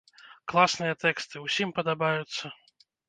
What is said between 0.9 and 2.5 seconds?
тэксты, усім падабаюцца!